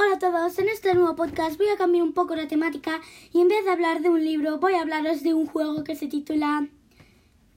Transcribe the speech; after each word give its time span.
Hola 0.00 0.14
a 0.14 0.18
todos, 0.20 0.56
en 0.60 0.68
este 0.68 0.94
nuevo 0.94 1.16
podcast 1.16 1.58
voy 1.58 1.66
a 1.70 1.76
cambiar 1.76 2.04
un 2.04 2.12
poco 2.12 2.36
la 2.36 2.46
temática 2.46 3.00
y 3.32 3.40
en 3.40 3.48
vez 3.48 3.64
de 3.64 3.72
hablar 3.72 4.00
de 4.00 4.08
un 4.08 4.24
libro 4.24 4.58
voy 4.58 4.74
a 4.74 4.82
hablaros 4.82 5.24
de 5.24 5.34
un 5.34 5.44
juego 5.46 5.82
que 5.82 5.96
se 5.96 6.06
titula 6.06 6.68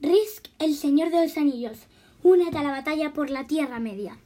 Risk, 0.00 0.48
el 0.58 0.74
Señor 0.74 1.10
de 1.10 1.22
los 1.22 1.36
Anillos, 1.36 1.78
únete 2.24 2.58
a 2.58 2.64
la 2.64 2.72
batalla 2.72 3.12
por 3.12 3.30
la 3.30 3.46
Tierra 3.46 3.78
Media. 3.78 4.18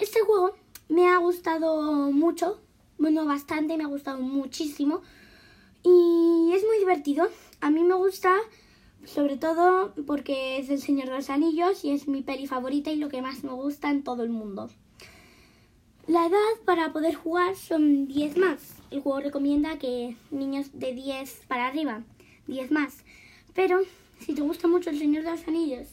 este 0.00 0.20
juego 0.20 0.54
me 0.88 1.06
ha 1.10 1.18
gustado 1.18 2.10
mucho, 2.12 2.58
bueno, 2.96 3.26
bastante, 3.26 3.76
me 3.76 3.84
ha 3.84 3.88
gustado 3.88 4.18
muchísimo 4.18 5.02
y 5.82 6.52
es 6.54 6.64
muy 6.64 6.78
divertido. 6.78 7.28
A 7.60 7.68
mí 7.68 7.84
me 7.84 7.94
gusta 7.94 8.34
sobre 9.04 9.36
todo 9.36 9.92
porque 10.06 10.56
es 10.56 10.70
el 10.70 10.80
Señor 10.80 11.10
de 11.10 11.16
los 11.16 11.28
Anillos 11.28 11.84
y 11.84 11.90
es 11.90 12.08
mi 12.08 12.22
peli 12.22 12.46
favorita 12.46 12.90
y 12.90 12.96
lo 12.96 13.10
que 13.10 13.20
más 13.20 13.44
me 13.44 13.52
gusta 13.52 13.90
en 13.90 14.02
todo 14.02 14.22
el 14.22 14.30
mundo. 14.30 14.70
La 16.08 16.24
edad 16.24 16.38
para 16.64 16.90
poder 16.90 17.14
jugar 17.16 17.54
son 17.54 18.08
10 18.08 18.38
más. 18.38 18.76
El 18.90 19.02
juego 19.02 19.20
recomienda 19.20 19.78
que 19.78 20.16
niños 20.30 20.70
de 20.72 20.94
10 20.94 21.42
para 21.48 21.66
arriba, 21.66 22.02
10 22.46 22.70
más. 22.70 23.04
Pero 23.54 23.80
si 24.18 24.32
te 24.34 24.40
gusta 24.40 24.68
mucho 24.68 24.88
el 24.88 24.98
Señor 24.98 25.22
de 25.24 25.32
los 25.32 25.46
Anillos 25.46 25.86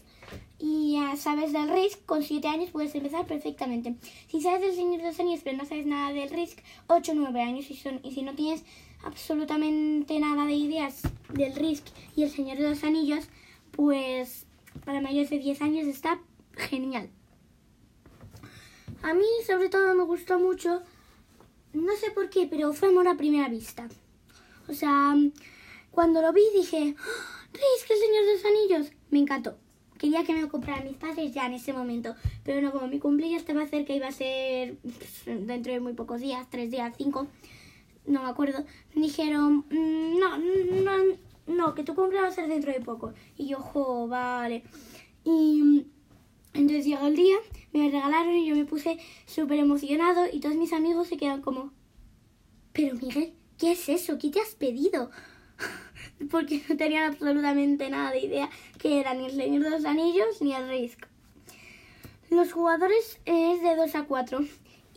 y 0.57 0.93
ya 0.93 1.17
sabes 1.17 1.52
del 1.52 1.67
Risk, 1.67 2.05
con 2.05 2.23
7 2.23 2.48
años 2.48 2.70
puedes 2.70 2.95
empezar 2.95 3.27
perfectamente. 3.27 3.95
Si 4.30 4.40
sabes 4.40 4.62
del 4.62 4.73
Señor 4.73 5.02
de 5.02 5.07
los 5.07 5.20
Anillos 5.20 5.41
pero 5.43 5.57
no 5.57 5.66
sabes 5.66 5.85
nada 5.85 6.13
del 6.13 6.29
Risk, 6.29 6.59
8 6.88 7.12
o 7.12 7.16
9 7.16 7.41
años. 7.41 7.70
Y, 7.70 7.73
y 8.07 8.12
si 8.13 8.21
no 8.23 8.35
tienes 8.35 8.63
absolutamente 9.04 10.18
nada 10.21 10.45
de 10.45 10.54
ideas 10.54 11.02
del 11.34 11.54
Risk 11.55 11.88
y 12.16 12.23
el 12.23 12.29
Señor 12.29 12.57
de 12.57 12.70
los 12.70 12.85
Anillos, 12.85 13.27
pues 13.71 14.45
para 14.85 15.02
mayores 15.02 15.29
de 15.29 15.40
10 15.40 15.62
años 15.62 15.88
está 15.88 16.21
genial. 16.54 17.09
A 19.05 19.14
mí 19.14 19.23
sobre 19.45 19.70
todo 19.70 19.94
me 19.94 20.04
gustó 20.04 20.40
mucho, 20.40 20.82
no 21.73 21.96
sé 21.96 22.09
por 22.09 22.27
qué, 22.32 22.48
pero 22.50 22.73
fue 22.73 22.88
amor 22.88 23.08
a 23.08 23.16
primera 23.16 23.48
vista. 23.49 23.88
O 24.68 24.74
sea, 24.74 25.16
cuando 25.91 26.24
lo 26.24 26.34
vi 26.34 26.41
dije, 26.55 26.96
¡Oh, 26.98 27.48
que 27.54 27.94
el 27.94 27.99
Señor 27.99 28.26
de 28.26 28.34
los 28.34 28.46
Anillos! 28.46 28.91
Me 29.12 29.20
encantó. 29.20 29.60
Quería 29.99 30.24
que 30.24 30.34
me 30.34 30.41
lo 30.41 30.49
compraran 30.49 30.85
mis 30.85 30.98
padres 30.98 31.32
ya 31.35 31.46
en 31.46 31.54
ese 31.54 31.71
momento, 31.71 32.16
pero 32.44 32.62
no, 32.62 32.71
como 32.71 32.88
mi 32.88 32.98
cumpleaños 32.98 33.41
estaba 33.41 33.68
cerca, 33.68 33.94
iba 33.94 34.07
a 34.07 34.12
ser 34.12 34.77
pues, 34.82 35.24
dentro 35.26 35.72
de 35.72 35.79
muy 35.79 35.94
pocos 35.94 36.20
días, 36.20 36.48
tres 36.49 36.72
días, 36.72 36.91
cinco, 36.98 37.27
no 38.07 38.24
me 38.24 38.29
acuerdo, 38.29 38.66
dijeron, 38.96 39.68
mm, 39.70 40.18
no, 40.18 40.38
no, 40.40 41.18
no, 41.46 41.76
que 41.76 41.84
tu 41.84 41.94
cumpleaños 41.94 42.29
va 42.29 42.34
a 42.34 42.35
ser 42.35 42.48
dentro 42.48 42.74
de 42.74 42.82
poco. 42.82 43.13
Y 43.38 43.49
yo, 43.49 43.60
jo, 43.60 44.07
vale. 44.07 44.63
Y 45.24 45.85
entonces 46.55 46.85
llegó 46.85 47.07
el 47.07 47.15
día, 47.15 47.35
me 47.73 47.89
regalaron 47.91 48.35
y 48.35 48.48
yo 48.48 48.55
me 48.55 48.65
puse 48.65 48.98
súper 49.25 49.59
emocionado 49.59 50.25
y 50.31 50.39
todos 50.39 50.55
mis 50.55 50.73
amigos 50.73 51.07
se 51.07 51.17
quedan 51.17 51.41
como, 51.41 51.73
pero 52.71 52.95
Miguel, 52.95 53.34
¿qué 53.57 53.73
es 53.73 53.89
eso? 53.89 54.17
¿Qué 54.17 54.29
te 54.29 54.39
has 54.39 54.55
pedido? 54.55 55.11
Porque 56.31 56.61
no 56.67 56.77
tenían 56.77 57.11
absolutamente 57.11 57.89
nada 57.89 58.11
de 58.11 58.20
idea 58.20 58.49
que 58.79 58.99
era 58.99 59.13
ni 59.13 59.26
el 59.26 59.35
Señor 59.35 59.63
de 59.63 59.70
los 59.70 59.85
Anillos 59.85 60.41
ni 60.41 60.53
el 60.53 60.67
Risk. 60.70 61.05
Los 62.29 62.53
jugadores 62.53 63.20
es 63.26 63.61
de 63.61 63.76
2 63.76 63.95
a 63.95 64.03
4 64.03 64.39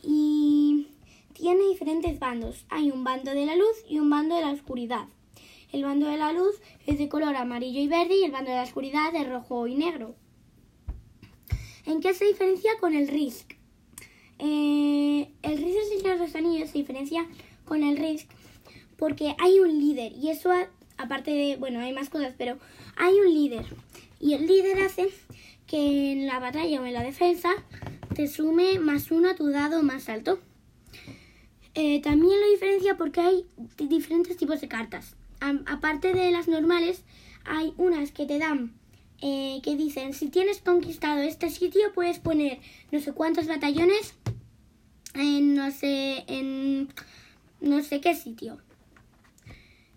y 0.02 0.88
tiene 1.32 1.68
diferentes 1.68 2.18
bandos. 2.18 2.64
Hay 2.68 2.90
un 2.90 3.04
bando 3.04 3.32
de 3.32 3.46
la 3.46 3.54
luz 3.54 3.84
y 3.88 3.98
un 3.98 4.10
bando 4.10 4.36
de 4.36 4.42
la 4.42 4.52
oscuridad. 4.52 5.06
El 5.72 5.84
bando 5.84 6.08
de 6.08 6.16
la 6.16 6.32
luz 6.32 6.60
es 6.86 6.98
de 6.98 7.08
color 7.08 7.36
amarillo 7.36 7.80
y 7.80 7.88
verde 7.88 8.16
y 8.16 8.24
el 8.24 8.32
bando 8.32 8.50
de 8.50 8.56
la 8.56 8.62
oscuridad 8.62 9.14
es 9.14 9.28
rojo 9.28 9.66
y 9.66 9.74
negro. 9.74 10.14
¿En 11.88 12.02
qué 12.02 12.12
se 12.12 12.26
diferencia 12.26 12.70
con 12.80 12.94
el 12.94 13.08
Risk? 13.08 13.54
Eh, 14.38 15.30
el 15.42 15.56
Risk 15.56 15.74
del 15.74 15.98
Señor 15.98 16.18
de 16.18 16.26
los 16.26 16.34
Anillos 16.34 16.68
se 16.68 16.76
diferencia 16.76 17.26
con 17.64 17.82
el 17.82 17.96
Risk 17.96 18.28
porque 18.98 19.34
hay 19.38 19.58
un 19.58 19.80
líder 19.80 20.12
y 20.12 20.28
eso 20.28 20.50
aparte 20.98 21.30
de, 21.30 21.56
bueno, 21.56 21.80
hay 21.80 21.94
más 21.94 22.10
cosas, 22.10 22.34
pero 22.36 22.58
hay 22.96 23.14
un 23.14 23.32
líder 23.32 23.64
y 24.20 24.34
el 24.34 24.46
líder 24.46 24.82
hace 24.82 25.08
que 25.66 26.12
en 26.12 26.26
la 26.26 26.38
batalla 26.40 26.82
o 26.82 26.84
en 26.84 26.92
la 26.92 27.02
defensa 27.02 27.48
te 28.14 28.28
sume 28.28 28.78
más 28.78 29.10
uno 29.10 29.30
a 29.30 29.34
tu 29.34 29.48
dado 29.48 29.82
más 29.82 30.10
alto. 30.10 30.40
Eh, 31.74 32.02
también 32.02 32.38
lo 32.38 32.50
diferencia 32.50 32.98
porque 32.98 33.22
hay 33.22 33.46
diferentes 33.78 34.36
tipos 34.36 34.60
de 34.60 34.68
cartas. 34.68 35.16
aparte 35.40 36.12
de 36.12 36.32
las 36.32 36.48
normales, 36.48 37.02
hay 37.46 37.72
unas 37.78 38.12
que 38.12 38.26
te 38.26 38.38
dan 38.38 38.77
eh, 39.20 39.60
que 39.62 39.76
dicen, 39.76 40.14
si 40.14 40.28
tienes 40.28 40.60
conquistado 40.60 41.20
este 41.22 41.50
sitio, 41.50 41.92
puedes 41.92 42.20
poner 42.20 42.60
no 42.92 43.00
sé 43.00 43.12
cuántos 43.12 43.46
batallones 43.46 44.14
en 45.14 45.54
no 45.54 45.70
sé, 45.72 46.24
en 46.28 46.88
no 47.60 47.82
sé 47.82 48.00
qué 48.00 48.14
sitio. 48.14 48.58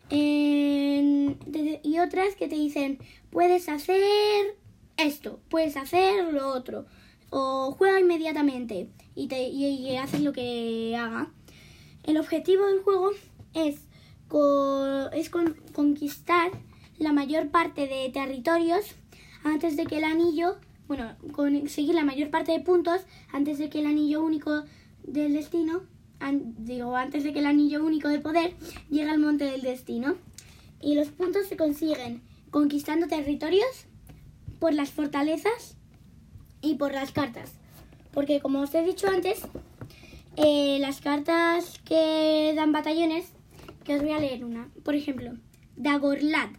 y 0.10 2.00
otras 2.00 2.36
que 2.36 2.48
te 2.48 2.56
dicen, 2.56 3.00
puedes 3.30 3.70
hacer 3.70 4.56
esto, 4.98 5.40
puedes 5.50 5.78
hacer 5.78 6.34
lo 6.34 6.50
otro, 6.50 6.86
o 7.30 7.72
juega 7.78 8.00
inmediatamente 8.00 8.90
y, 9.16 9.28
te, 9.28 9.44
y, 9.50 9.96
haces 9.98 10.22
lo 10.22 10.34
que 10.34 10.96
haga. 10.98 11.32
El 12.04 12.18
objetivo 12.18 12.66
del 12.66 12.82
juego 12.82 13.12
es, 13.54 13.78
es 15.14 15.30
conquistar 15.30 16.52
la 16.98 17.14
mayor 17.14 17.50
parte 17.50 17.88
de 17.88 18.10
territorios 18.10 18.96
antes 19.44 19.76
de 19.78 19.86
que 19.86 19.98
el 19.98 20.04
anillo, 20.04 20.58
bueno, 20.88 21.16
conseguir 21.32 21.96
la 21.96 22.04
mayor 22.04 22.30
parte 22.30 22.52
de 22.52 22.60
puntos 22.60 23.02
antes 23.32 23.58
de 23.58 23.70
que 23.70 23.80
el 23.80 23.88
anillo 23.88 24.24
único 24.24 24.64
del 25.04 25.34
destino, 25.34 25.82
digo, 26.58 26.96
antes 26.96 27.24
de 27.24 27.34
que 27.34 27.40
el 27.40 27.46
anillo 27.46 27.84
único 27.84 28.08
de 28.10 28.20
poder 28.20 28.54
llegue 28.90 29.10
al 29.10 29.20
monte 29.20 29.46
del 29.46 29.62
destino. 29.62 30.16
Y 30.82 30.96
los 30.96 31.10
puntos 31.10 31.48
se 31.48 31.58
consiguen 31.58 32.22
conquistando 32.50 33.08
territorios 33.08 33.86
por 34.60 34.74
las 34.74 34.92
fortalezas 34.92 35.78
y 36.62 36.76
por 36.76 36.94
las 36.94 37.12
cartas. 37.12 37.54
Porque 38.12 38.40
como 38.40 38.62
os 38.62 38.74
he 38.76 38.84
dicho 38.84 39.08
antes, 39.08 39.42
eh, 40.38 40.78
las 40.80 41.02
cartas 41.02 41.80
que 41.86 42.54
dan 42.56 42.72
batallones, 42.72 43.32
que 43.84 43.96
os 43.96 44.02
voy 44.02 44.12
a 44.12 44.20
leer 44.20 44.44
una. 44.44 44.70
Por 44.84 44.96
ejemplo, 44.96 45.32
Dagorlad, 45.76 46.50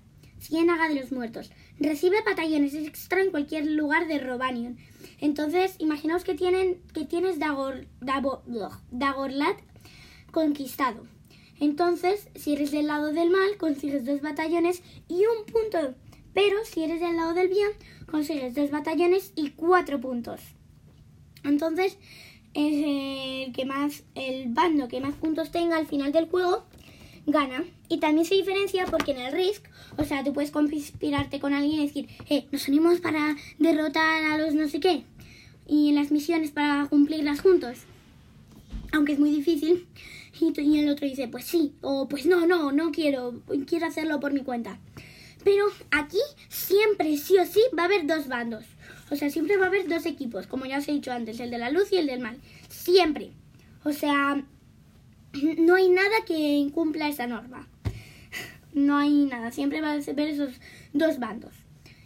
Ciénaga 0.43 0.89
de 0.89 0.97
los 0.97 1.13
Muertos. 1.13 1.53
Recibe 1.79 2.17
batallones 2.27 2.75
extra 2.75 3.23
en 3.23 3.31
cualquier 3.31 3.65
lugar 3.67 4.09
de 4.09 4.19
Robanion. 4.19 4.77
Entonces, 5.21 5.77
imaginaos 5.79 6.25
que, 6.25 6.35
tienen, 6.35 6.83
que 6.93 7.05
tienes 7.05 7.39
Dagor, 7.39 7.87
Dagorlat 8.01 9.57
conquistado. 10.33 11.07
Entonces, 11.61 12.29
si 12.35 12.55
eres 12.55 12.73
del 12.73 12.89
lado 12.89 13.13
del 13.13 13.31
mal, 13.31 13.57
consigues 13.57 14.05
dos 14.05 14.21
batallones 14.21 14.83
y 15.07 15.23
un 15.27 15.47
punto. 15.47 15.95
Pero 16.35 16.57
si 16.65 16.83
eres 16.83 17.01
del 17.01 17.17
lado 17.17 17.35
del 17.35 17.49
bien, 17.49 17.71
consigues 18.11 18.55
dos 18.57 18.73
batallones 18.73 19.33
y 19.37 19.51
cuatro 19.51 20.01
puntos. 20.01 20.41
Entonces, 21.45 21.99
es 22.55 23.47
el 23.47 23.53
que 23.53 23.65
más, 23.65 24.03
el 24.17 24.53
bando 24.53 24.89
que 24.89 25.01
más 25.01 25.15
puntos 25.15 25.53
tenga 25.53 25.77
al 25.77 25.87
final 25.87 26.11
del 26.11 26.29
juego 26.29 26.65
gana. 27.27 27.65
Y 27.89 27.99
también 27.99 28.27
se 28.27 28.35
diferencia 28.35 28.87
porque 28.87 29.13
en 29.13 29.19
el 29.19 29.33
Risk, 29.33 29.65
o 29.97 30.05
sea, 30.05 30.25
tú 30.25 30.33
puedes 30.33 30.51
conspirarte 30.51 31.41
con 31.41 31.55
alguien 31.55 31.81
y 31.81 31.87
decir, 31.87 32.09
eh, 32.29 32.47
nos 32.51 32.69
unimos 32.69 33.01
para 33.01 33.37
derrotar 33.59 34.25
a 34.25 34.39
los 34.39 34.55
no 34.55 34.69
sé 34.69 34.81
qué. 34.81 35.05
Y 35.67 35.91
en 35.91 35.95
las 35.97 36.11
misiones 36.11 36.51
para 36.51 36.87
cumplirlas 36.89 37.41
juntos. 37.41 37.79
Aunque 38.93 39.13
es 39.13 39.19
muy 39.19 39.31
difícil. 39.31 39.87
Y, 40.41 40.79
el 40.79 40.89
otro 40.89 41.07
dice, 41.07 41.29
pues 41.29 41.45
sí, 41.45 41.75
o 41.83 42.09
pues 42.09 42.27
no, 42.27 42.47
no, 42.47 42.73
no 42.73 42.91
quiero, 42.91 43.43
quiero 43.67 43.87
hacerlo 43.87 44.19
por 44.19 44.33
mi 44.33 44.41
cuenta. 44.41 44.79
Pero 45.45 45.67
aquí 45.91 46.19
siempre, 46.49 47.17
sí 47.17 47.37
o 47.39 47.47
sí, 47.47 47.61
va 47.77 47.83
a 47.83 47.87
haber 47.87 48.07
dos 48.07 48.29
bandos. 48.29 48.65
O 49.11 49.17
sea, 49.17 49.31
siempre 49.31 49.57
va 49.57 49.67
a 49.67 49.69
haber 49.69 49.89
dos 49.89 50.07
equipos, 50.07 50.47
como 50.47 50.65
ya 50.67 50.79
os 50.79 50.89
he 50.89 50.93
dicho 50.93 51.13
antes, 51.13 51.39
el 51.39 51.51
de 51.51 51.59
la 51.59 51.71
luz 51.71 51.93
y 51.93 51.97
el 51.97 52.07
del 52.07 52.21
mal. 52.21 52.39
Siempre. 52.69 53.33
O 53.85 53.93
sea, 53.93 54.43
no 55.59 55.75
hay 55.75 55.89
nada 55.89 56.25
que 56.27 56.35
incumpla 56.35 57.09
esa 57.09 57.27
norma. 57.27 57.69
No 58.75 58.97
hay 58.97 59.27
nada, 59.27 59.51
siempre 59.51 59.83
va 59.83 59.93
a 59.93 59.99
ver 59.99 60.29
esos 60.29 60.55
dos 60.95 61.19
bandos. 61.19 61.53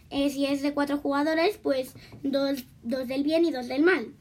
Eh, 0.09 0.29
si 0.29 0.45
es 0.45 0.61
de 0.61 0.73
cuatro 0.73 0.97
jugadores, 0.97 1.57
pues 1.57 1.93
dos, 2.23 2.65
dos 2.83 3.07
del 3.07 3.23
bien 3.23 3.45
y 3.45 3.51
dos 3.51 3.69
del 3.69 3.83
mal, 3.83 4.13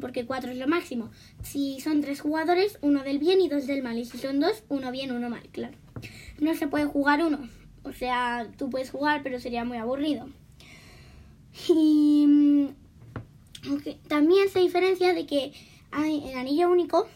porque 0.00 0.24
cuatro 0.24 0.50
es 0.50 0.56
lo 0.56 0.66
máximo. 0.66 1.10
Si 1.42 1.80
son 1.80 2.00
tres 2.00 2.22
jugadores, 2.22 2.78
uno 2.80 3.02
del 3.02 3.18
bien 3.18 3.42
y 3.42 3.48
dos 3.48 3.66
del 3.66 3.82
mal. 3.82 3.98
Y 3.98 4.06
si 4.06 4.16
son 4.16 4.40
dos, 4.40 4.64
uno 4.70 4.90
bien, 4.92 5.12
uno 5.12 5.28
mal, 5.28 5.46
claro. 5.52 5.76
No 6.40 6.54
se 6.54 6.68
puede 6.68 6.86
jugar 6.86 7.22
uno. 7.22 7.48
O 7.82 7.92
sea, 7.92 8.48
tú 8.56 8.70
puedes 8.70 8.90
jugar, 8.90 9.22
pero 9.22 9.38
sería 9.38 9.64
muy 9.64 9.76
aburrido. 9.76 10.26
Y 11.68 12.24
mm, 12.26 12.66
también 14.08 14.48
se 14.48 14.60
diferencia 14.60 15.12
de 15.12 15.26
que 15.26 15.52
hay 15.90 16.26
el 16.28 16.36
anillo 16.36 16.70
único 16.70 17.08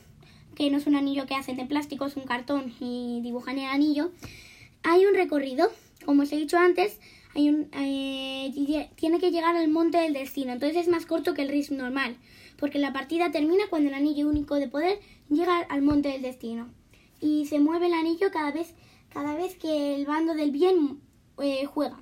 que 0.59 0.71
no 0.71 0.79
es 0.79 0.89
un 0.89 0.97
anillo 0.97 1.25
que 1.27 1.37
hacen 1.37 1.57
de 1.57 1.67
plástico, 1.67 2.07
es 2.07 2.17
un 2.17 2.25
cartón 2.25 2.75
y 2.81 3.21
dibujan 3.23 3.61
el 3.61 3.67
anillo, 3.67 4.11
hay 4.83 5.07
un 5.07 5.15
recorrido, 5.15 5.71
como 6.05 6.23
os 6.23 6.33
he 6.33 6.37
dicho 6.37 6.59
antes, 6.59 6.99
hay 7.37 7.49
un, 7.49 7.69
eh, 7.73 8.91
tiene 8.97 9.21
que 9.21 9.31
llegar 9.31 9.55
al 9.55 9.69
monte 9.69 9.99
del 9.99 10.15
destino, 10.15 10.53
entonces 10.53 10.77
es 10.79 10.89
más 10.89 11.07
corto 11.07 11.33
que 11.33 11.43
el 11.43 11.49
RIS 11.49 11.71
normal, 11.71 12.17
porque 12.59 12.81
la 12.81 12.93
partida 12.93 13.31
termina 13.31 13.69
cuando 13.71 13.89
el 13.89 13.95
anillo 13.95 14.29
único 14.29 14.57
de 14.57 14.67
poder 14.67 14.99
llega 15.31 15.59
al 15.61 15.83
monte 15.83 16.09
del 16.09 16.23
destino. 16.23 16.69
Y 17.21 17.47
se 17.47 17.61
mueve 17.61 17.87
el 17.87 17.95
anillo 17.95 18.33
cada 18.33 18.51
vez, 18.51 18.75
cada 19.13 19.37
vez 19.37 19.55
que 19.55 19.95
el 19.95 20.07
bando 20.07 20.35
del 20.35 20.51
bien 20.51 21.01
eh, 21.41 21.67
juega. 21.67 22.01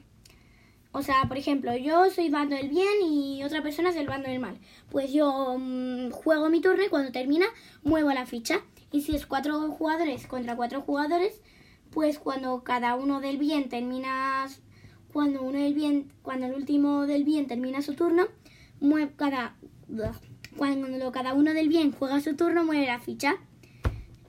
O 0.96 1.02
sea, 1.02 1.24
por 1.28 1.36
ejemplo, 1.36 1.76
yo 1.76 2.08
soy 2.08 2.30
bando 2.30 2.56
del 2.56 2.70
bien 2.70 3.02
y 3.06 3.44
otra 3.44 3.62
persona 3.62 3.90
es 3.90 3.96
el 3.96 4.06
bando 4.06 4.30
del 4.30 4.40
mal. 4.40 4.56
Pues 4.88 5.12
yo 5.12 5.54
mm, 5.58 6.08
juego 6.08 6.48
mi 6.48 6.62
turno 6.62 6.82
y 6.82 6.88
cuando 6.88 7.12
termina 7.12 7.44
muevo 7.82 8.10
la 8.14 8.24
ficha. 8.24 8.62
Y 8.92 9.02
si 9.02 9.14
es 9.14 9.26
cuatro 9.26 9.60
jugadores 9.72 10.26
contra 10.26 10.56
cuatro 10.56 10.80
jugadores, 10.80 11.42
pues 11.90 12.18
cuando 12.18 12.64
cada 12.64 12.94
uno 12.94 13.20
del 13.20 13.36
bien 13.36 13.68
termina 13.68 14.46
cuando 15.12 15.42
uno 15.42 15.58
del 15.58 15.74
bien 15.74 16.10
cuando 16.22 16.46
el 16.46 16.54
último 16.54 17.06
del 17.06 17.24
bien 17.24 17.46
termina 17.46 17.82
su 17.82 17.92
turno 17.92 18.28
mueve 18.80 19.12
cada 19.16 19.54
cuando 20.56 21.12
cada 21.12 21.34
uno 21.34 21.52
del 21.52 21.68
bien 21.68 21.92
juega 21.92 22.22
su 22.22 22.36
turno 22.36 22.64
mueve 22.64 22.86
la 22.86 23.00
ficha 23.00 23.36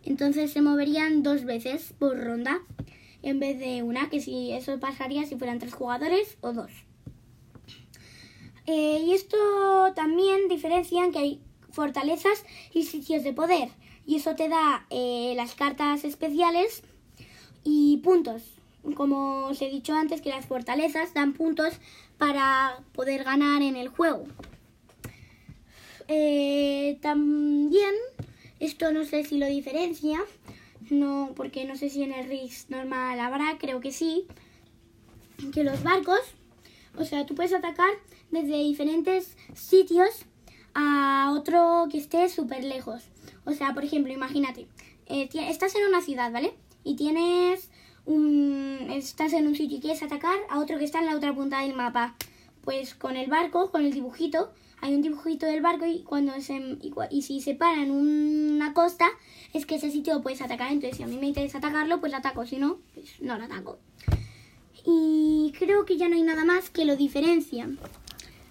entonces 0.04 0.52
se 0.52 0.62
moverían 0.62 1.24
dos 1.24 1.46
veces 1.46 1.94
por 1.98 2.22
ronda 2.22 2.60
en 3.24 3.40
vez 3.40 3.60
de 3.60 3.84
una 3.84 4.10
que 4.10 4.22
si 4.22 4.52
eso 4.52 4.80
pasaría 4.80 5.25
si 5.25 5.36
fueran 5.36 5.60
tres 5.60 5.74
jugadores 5.74 6.38
o 6.42 6.54
dos 6.54 6.72
eh, 8.66 9.02
y 9.06 9.14
esto 9.14 9.38
también 9.96 10.50
diferencian 10.50 11.12
que 11.12 11.19
hay 11.19 11.42
fortalezas 11.72 12.44
y 12.74 12.84
sitios 12.84 13.24
de 13.24 13.34
poder 13.34 13.69
y 14.08 14.16
eso 14.16 14.36
te 14.36 14.48
da 14.48 14.86
eh, 14.90 15.34
las 15.36 15.54
cartas 15.54 16.06
especiales 16.06 16.81
y 17.64 17.98
puntos. 17.98 18.42
Como 18.96 19.48
os 19.48 19.62
he 19.62 19.69
dicho 19.69 19.94
antes, 19.94 20.22
que 20.22 20.30
las 20.30 20.46
fortalezas 20.46 21.14
dan 21.14 21.34
puntos 21.34 21.74
para 22.18 22.80
poder 22.94 23.25
ganar 23.25 23.62
en 23.62 23.75
el 23.75 23.90
juego. 23.90 24.24
Eh, 26.08 26.98
también, 27.02 27.94
esto 28.62 28.94
no 28.94 29.04
sé 29.04 29.25
si 29.25 29.38
lo 29.38 29.46
diferencia, 29.46 30.19
no, 30.89 31.33
porque 31.35 31.65
no 31.65 31.75
sé 31.75 31.89
si 31.89 32.03
en 32.03 32.13
el 32.13 32.27
RIS 32.27 32.69
normal 32.69 33.19
habrá, 33.19 33.57
creo 33.59 33.79
que 33.79 33.91
sí, 33.91 34.27
que 35.53 35.63
los 35.63 35.83
barcos, 35.83 36.19
o 36.97 37.06
sea, 37.06 37.25
tú 37.25 37.35
puedes 37.35 37.53
atacar 37.53 37.91
desde 38.31 38.57
diferentes 38.57 39.35
sitios 39.53 40.25
a 40.74 41.33
otro 41.35 41.88
que 41.91 41.97
esté 41.97 42.29
súper 42.29 42.63
lejos. 42.63 43.03
O 43.45 43.53
sea, 43.53 43.74
por 43.74 43.83
ejemplo, 43.83 44.13
imagínate, 44.13 44.68
eh, 45.07 45.29
estás 45.33 45.75
en 45.75 45.88
una 45.88 46.01
ciudad, 46.01 46.31
¿vale? 46.31 46.53
Y 46.83 46.95
tienes 46.95 47.69
un... 48.06 48.88
estás 48.91 49.33
en 49.33 49.47
un 49.47 49.56
sitio 49.56 49.77
y 49.77 49.81
quieres 49.81 50.03
atacar 50.03 50.38
a 50.50 50.59
otro 50.59 50.77
que 50.77 50.85
está 50.85 51.00
en 51.00 51.07
la 51.07 51.15
otra 51.15 51.33
punta 51.33 51.62
del 51.62 51.73
mapa. 51.73 52.15
Pues 52.68 52.96
con 52.96 53.16
el 53.16 53.30
barco, 53.30 53.72
con 53.72 53.86
el 53.86 53.94
dibujito, 53.94 54.52
hay 54.81 54.94
un 54.94 55.02
dibujito 55.02 55.46
del 55.46 55.62
barco 55.62 55.86
y 55.86 56.04
cuando 56.04 56.34
se 56.42 56.78
y, 57.10 57.22
si 57.22 57.40
se 57.40 57.56
para 57.56 57.81
en 57.81 57.92
una 57.92 58.74
costa 58.74 59.08
es 59.54 59.66
que 59.66 59.75
ese 59.75 59.90
sitio 59.90 60.16
lo 60.16 60.22
puedes 60.22 60.42
atacar 60.42 60.74
entonces 60.74 60.98
si 60.98 61.04
a 61.04 61.08
mí 61.08 61.18
me 61.18 61.28
interesa 61.28 61.60
atacarlo 61.60 62.02
pues 62.02 62.12
lo 62.12 62.18
ataco 62.18 62.46
si 62.46 62.58
no 62.58 62.78
pues 62.94 63.22
no 63.22 63.38
lo 63.38 63.46
ataco 63.46 63.80
y 64.86 65.54
creo 65.58 65.86
que 65.86 65.98
ya 65.98 66.10
no 66.10 66.16
hay 66.16 66.22
nada 66.22 66.44
más 66.44 66.69
que 66.69 66.86
lo 66.86 66.96
diferencia 66.96 67.68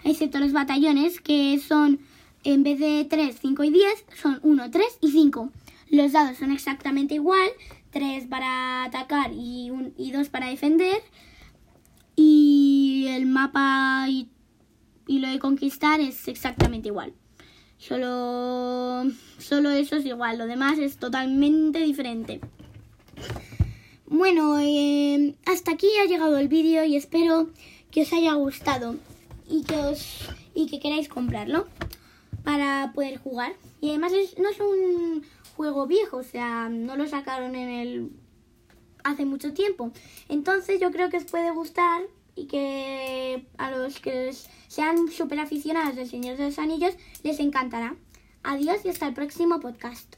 excepto 0.03 0.41
los 0.41 0.53
batallones 0.53 1.21
que 1.21 1.61
son 1.61 2.01
en 2.47 2.63
vez 2.63 2.79
de 2.79 3.05
3, 3.05 3.37
5 3.41 3.65
y 3.65 3.71
10, 3.71 4.05
son 4.23 4.39
1, 4.43 4.71
3 4.71 4.99
y 5.01 5.11
5. 5.11 5.51
Los 5.91 6.13
dados 6.13 6.39
son 6.39 6.53
exactamente 6.53 7.15
igual, 7.15 7.49
3 7.91 8.27
para 8.29 8.85
atacar 8.85 9.33
y, 9.35 9.71
2 10.13 10.29
para 10.29 10.49
defender. 10.49 11.03
Y 12.15 12.56
el 13.17 13.27
mapa 13.27 14.07
y, 14.09 14.29
lo 15.09 15.29
de 15.29 15.39
conquistar 15.39 16.01
es 16.01 16.29
exactamente 16.29 16.89
igual. 16.89 17.13
Solo, 17.79 19.05
solo 19.39 19.71
eso 19.71 19.97
es 19.97 20.07
igual, 20.07 20.39
lo 20.39 20.47
demás 20.47 20.79
es 20.79 20.97
totalmente 20.97 21.81
diferente. 21.81 22.41
Bueno, 24.07 24.59
eh, 24.61 25.35
hasta 25.47 25.73
aquí 25.73 25.89
ha 26.03 26.07
llegado 26.07 26.39
el 26.39 26.49
vídeo 26.49 26.85
y 26.85 26.97
espero 26.97 27.51
que 27.91 28.03
os 28.03 28.13
haya 28.13 28.35
gustado 28.35 28.97
y 29.49 29.63
que, 29.63 29.77
os, 29.77 30.29
y 30.55 30.67
que 30.67 30.81
queráis 30.81 31.09
comprarlo 31.09 31.67
para 32.45 32.93
poder 32.95 33.19
jugar. 33.19 33.53
Y 33.81 33.91
además 33.91 34.13
no 34.39 34.49
es 34.49 34.61
un 34.61 35.25
juego 35.57 35.87
viejo, 35.87 36.19
o 36.19 36.23
sea, 36.23 36.69
no 36.69 36.97
lo 36.97 37.07
sacaron 37.07 37.55
en 37.55 37.69
el 37.69 38.11
hace 39.05 39.25
mucho 39.25 39.53
tiempo. 39.53 39.93
Entonces 40.29 40.81
yo 40.81 40.91
creo 40.91 41.11
que 41.11 41.19
os 41.19 41.25
puede 41.25 41.51
gustar 41.51 42.03
y 42.37 42.47
que 42.47 43.47
a 43.59 43.71
los 43.71 43.99
que 43.99 44.33
sean 44.69 45.09
súper 45.09 45.41
aficionados 45.41 45.97
del 45.97 46.09
Señor 46.09 46.37
de 46.37 46.45
los 46.45 46.59
Anillos 46.59 46.95
les 47.23 47.41
encantará. 47.41 47.97
Adiós 48.45 48.85
y 48.85 48.91
hasta 48.91 49.09
el 49.09 49.15
próximo 49.15 49.59
podcast. 49.59 50.17